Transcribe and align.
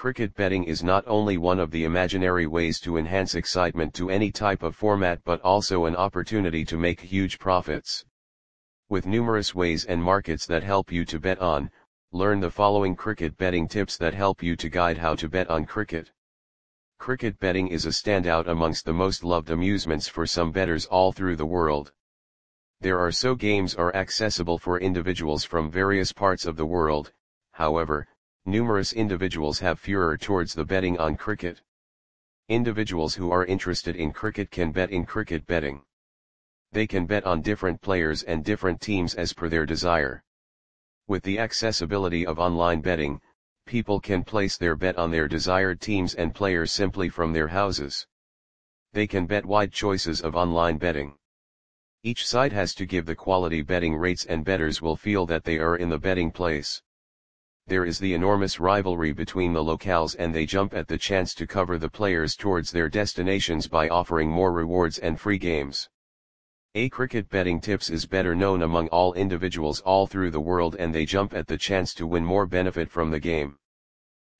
Cricket 0.00 0.34
betting 0.34 0.64
is 0.64 0.82
not 0.82 1.04
only 1.06 1.36
one 1.36 1.60
of 1.60 1.70
the 1.70 1.84
imaginary 1.84 2.46
ways 2.46 2.80
to 2.80 2.96
enhance 2.96 3.34
excitement 3.34 3.92
to 3.92 4.08
any 4.08 4.32
type 4.32 4.62
of 4.62 4.74
format 4.74 5.22
but 5.24 5.42
also 5.42 5.84
an 5.84 5.94
opportunity 5.94 6.64
to 6.64 6.78
make 6.78 7.02
huge 7.02 7.38
profits. 7.38 8.06
With 8.88 9.04
numerous 9.04 9.54
ways 9.54 9.84
and 9.84 10.02
markets 10.02 10.46
that 10.46 10.62
help 10.62 10.90
you 10.90 11.04
to 11.04 11.20
bet 11.20 11.38
on, 11.38 11.70
learn 12.12 12.40
the 12.40 12.50
following 12.50 12.96
cricket 12.96 13.36
betting 13.36 13.68
tips 13.68 13.98
that 13.98 14.14
help 14.14 14.42
you 14.42 14.56
to 14.56 14.70
guide 14.70 14.96
how 14.96 15.16
to 15.16 15.28
bet 15.28 15.50
on 15.50 15.66
cricket. 15.66 16.10
Cricket 16.98 17.38
betting 17.38 17.68
is 17.68 17.84
a 17.84 17.90
standout 17.90 18.46
amongst 18.46 18.86
the 18.86 18.94
most 18.94 19.22
loved 19.22 19.50
amusements 19.50 20.08
for 20.08 20.26
some 20.26 20.50
bettors 20.50 20.86
all 20.86 21.12
through 21.12 21.36
the 21.36 21.44
world. 21.44 21.92
There 22.80 22.98
are 22.98 23.12
so 23.12 23.34
games 23.34 23.74
are 23.74 23.94
accessible 23.94 24.56
for 24.56 24.80
individuals 24.80 25.44
from 25.44 25.70
various 25.70 26.10
parts 26.10 26.46
of 26.46 26.56
the 26.56 26.64
world, 26.64 27.12
however, 27.52 28.08
numerous 28.46 28.92
individuals 28.92 29.58
have 29.58 29.78
furor 29.78 30.16
towards 30.16 30.54
the 30.54 30.64
betting 30.64 30.98
on 30.98 31.16
cricket. 31.16 31.60
Individuals 32.48 33.14
who 33.14 33.30
are 33.30 33.44
interested 33.44 33.94
in 33.94 34.12
cricket 34.12 34.50
can 34.50 34.72
bet 34.72 34.90
in 34.90 35.04
cricket 35.04 35.46
betting. 35.46 35.82
They 36.72 36.86
can 36.86 37.06
bet 37.06 37.24
on 37.24 37.42
different 37.42 37.80
players 37.80 38.22
and 38.22 38.44
different 38.44 38.80
teams 38.80 39.14
as 39.14 39.32
per 39.32 39.48
their 39.48 39.66
desire. 39.66 40.22
With 41.06 41.22
the 41.22 41.38
accessibility 41.38 42.24
of 42.24 42.38
online 42.38 42.80
betting, 42.80 43.20
people 43.66 44.00
can 44.00 44.24
place 44.24 44.56
their 44.56 44.74
bet 44.74 44.96
on 44.96 45.10
their 45.10 45.28
desired 45.28 45.80
teams 45.80 46.14
and 46.14 46.34
players 46.34 46.72
simply 46.72 47.08
from 47.08 47.32
their 47.32 47.48
houses. 47.48 48.06
They 48.92 49.06
can 49.06 49.26
bet 49.26 49.44
wide 49.44 49.72
choices 49.72 50.20
of 50.20 50.34
online 50.34 50.78
betting. 50.78 51.16
Each 52.02 52.26
site 52.26 52.52
has 52.52 52.74
to 52.74 52.86
give 52.86 53.06
the 53.06 53.14
quality 53.14 53.62
betting 53.62 53.94
rates 53.94 54.24
and 54.24 54.44
bettors 54.44 54.80
will 54.80 54.96
feel 54.96 55.26
that 55.26 55.44
they 55.44 55.58
are 55.58 55.76
in 55.76 55.88
the 55.88 55.98
betting 55.98 56.30
place. 56.30 56.82
There 57.70 57.84
is 57.84 58.00
the 58.00 58.14
enormous 58.14 58.58
rivalry 58.58 59.12
between 59.12 59.52
the 59.52 59.62
locales 59.62 60.16
and 60.18 60.34
they 60.34 60.44
jump 60.44 60.74
at 60.74 60.88
the 60.88 60.98
chance 60.98 61.34
to 61.34 61.46
cover 61.46 61.78
the 61.78 61.88
players 61.88 62.34
towards 62.34 62.72
their 62.72 62.88
destinations 62.88 63.68
by 63.68 63.88
offering 63.88 64.28
more 64.28 64.52
rewards 64.52 64.98
and 64.98 65.20
free 65.20 65.38
games. 65.38 65.88
A 66.74 66.88
cricket 66.88 67.28
betting 67.28 67.60
tips 67.60 67.88
is 67.88 68.06
better 68.06 68.34
known 68.34 68.62
among 68.62 68.88
all 68.88 69.12
individuals 69.12 69.78
all 69.82 70.08
through 70.08 70.32
the 70.32 70.40
world 70.40 70.74
and 70.80 70.92
they 70.92 71.04
jump 71.04 71.32
at 71.32 71.46
the 71.46 71.56
chance 71.56 71.94
to 71.94 72.08
win 72.08 72.24
more 72.24 72.44
benefit 72.44 72.90
from 72.90 73.12
the 73.12 73.20
game. 73.20 73.56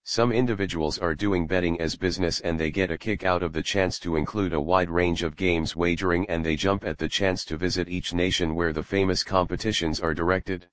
Some 0.03 0.33
individuals 0.33 0.99
are 0.99 1.15
doing 1.15 1.47
betting 1.47 1.81
as 1.81 1.95
business 1.95 2.41
and 2.41 2.59
they 2.59 2.73
get 2.73 2.91
a 2.91 2.99
kick 2.99 3.23
out 3.23 3.45
of 3.45 3.53
the 3.53 3.63
chance 3.63 4.01
to 4.01 4.17
include 4.17 4.55
a 4.55 4.61
wide 4.61 4.91
range 4.91 5.23
of 5.23 5.37
games 5.37 5.77
wagering 5.77 6.29
and 6.29 6.45
they 6.45 6.57
jump 6.57 6.85
at 6.85 6.99
the 6.99 7.09
chance 7.09 7.45
to 7.45 7.57
visit 7.57 7.89
each 7.89 8.13
nation 8.13 8.57
where 8.57 8.73
the 8.73 8.83
famous 8.83 9.23
competitions 9.23 10.01
are 10.01 10.15
directed. 10.15 10.67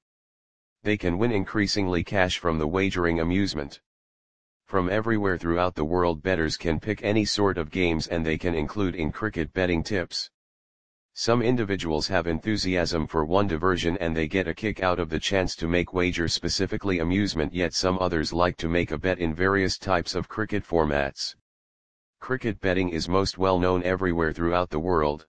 They 0.83 0.97
can 0.97 1.17
win 1.17 1.31
increasingly 1.31 2.03
cash 2.03 2.37
from 2.37 2.57
the 2.57 2.67
wagering 2.67 3.19
amusement. 3.19 3.81
From 4.65 4.89
everywhere 4.89 5.37
throughout 5.37 5.75
the 5.75 5.85
world 5.85 6.21
bettors 6.21 6.57
can 6.57 6.79
pick 6.79 7.03
any 7.03 7.25
sort 7.25 7.57
of 7.57 7.71
games 7.71 8.07
and 8.07 8.25
they 8.25 8.37
can 8.37 8.53
include 8.53 8.95
in 8.95 9.11
cricket 9.11 9.53
betting 9.53 9.83
tips. 9.83 10.29
Some 11.13 11.41
individuals 11.41 12.09
have 12.09 12.27
enthusiasm 12.27 13.07
for 13.07 13.25
one 13.25 13.47
diversion 13.47 13.97
and 13.97 14.15
they 14.15 14.27
get 14.27 14.47
a 14.47 14.53
kick 14.53 14.83
out 14.83 14.99
of 14.99 15.09
the 15.09 15.19
chance 15.19 15.55
to 15.55 15.67
make 15.67 15.93
wager 15.93 16.27
specifically 16.27 16.99
amusement 16.99 17.53
yet 17.53 17.73
some 17.73 17.97
others 17.99 18.31
like 18.31 18.55
to 18.57 18.67
make 18.67 18.91
a 18.91 18.97
bet 18.97 19.17
in 19.17 19.33
various 19.33 19.77
types 19.77 20.13
of 20.13 20.29
cricket 20.29 20.63
formats. 20.63 21.35
Cricket 22.19 22.59
betting 22.59 22.89
is 22.89 23.09
most 23.09 23.37
well 23.37 23.57
known 23.57 23.81
everywhere 23.83 24.31
throughout 24.31 24.69
the 24.69 24.79
world. 24.79 25.25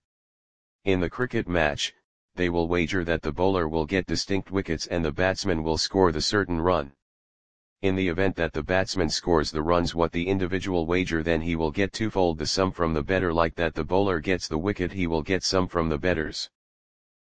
In 0.85 1.01
the 1.01 1.09
cricket 1.09 1.49
match, 1.49 1.95
they 2.39 2.49
will 2.49 2.69
wager 2.69 3.05
that 3.05 3.21
the 3.21 3.33
bowler 3.33 3.69
will 3.69 3.85
get 3.85 4.07
distinct 4.07 4.53
wickets 4.53 4.87
and 4.87 5.05
the 5.05 5.11
batsman 5.11 5.63
will 5.63 5.77
score 5.77 6.13
the 6.13 6.21
certain 6.21 6.61
run. 6.61 6.93
In 7.83 7.97
the 7.97 8.09
event 8.09 8.37
that 8.37 8.53
the 8.53 8.63
batsman 8.63 9.11
scores 9.11 9.51
the 9.51 9.61
runs 9.63 9.93
what 9.95 10.13
the 10.13 10.29
individual 10.29 10.87
wager 10.87 11.25
then 11.25 11.41
he 11.41 11.57
will 11.57 11.73
get 11.73 11.93
twofold 11.93 12.39
the 12.39 12.47
sum 12.47 12.71
from 12.71 12.95
the 12.95 13.03
better 13.03 13.33
like 13.33 13.57
that 13.57 13.75
the 13.75 13.83
bowler 13.83 14.21
gets 14.21 14.47
the 14.47 14.57
wicket 14.57 14.93
he 14.93 15.09
will 15.09 15.23
get 15.23 15.43
some 15.43 15.67
from 15.67 15.89
the 15.89 15.99
betters. 15.99 16.49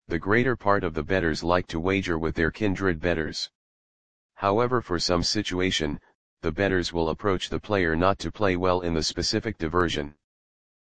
The 0.06 0.19
greater 0.19 0.54
part 0.54 0.84
of 0.84 0.94
the 0.94 1.03
betters 1.03 1.42
like 1.42 1.66
to 1.66 1.81
wager 1.81 2.16
with 2.16 2.37
their 2.37 2.53
kindred 2.53 3.00
betters. 3.00 3.50
However 4.34 4.81
for 4.81 5.00
some 5.00 5.25
situation, 5.25 6.00
the 6.41 6.53
betters 6.53 6.92
will 6.92 7.09
approach 7.09 7.48
the 7.48 7.60
player 7.60 7.97
not 7.97 8.21
to 8.21 8.31
play 8.31 8.56
well 8.56 8.81
in 8.81 8.94
the 8.94 9.03
specific 9.03 9.59
diversion. 9.59 10.15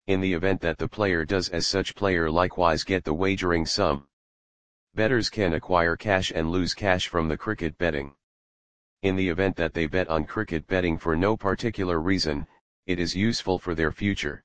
In 0.05 0.19
the 0.19 0.33
event 0.33 0.59
that 0.59 0.79
the 0.79 0.89
player 0.89 1.23
does 1.23 1.47
as 1.47 1.65
such 1.65 1.95
player 1.95 2.29
likewise 2.29 2.83
get 2.83 3.05
the 3.05 3.13
wagering 3.13 3.65
sum. 3.65 4.09
Bettors 4.93 5.29
can 5.29 5.53
acquire 5.53 5.95
cash 5.95 6.29
and 6.29 6.51
lose 6.51 6.73
cash 6.73 7.07
from 7.07 7.29
the 7.29 7.37
cricket 7.37 7.77
betting. 7.77 8.13
In 9.01 9.15
the 9.15 9.29
event 9.29 9.55
that 9.55 9.73
they 9.73 9.87
bet 9.87 10.09
on 10.09 10.25
cricket 10.25 10.67
betting 10.67 10.97
for 10.97 11.15
no 11.15 11.37
particular 11.37 12.01
reason, 12.01 12.47
it 12.85 12.99
is 12.99 13.15
useful 13.15 13.57
for 13.57 13.73
their 13.75 13.93
future. 13.93 14.43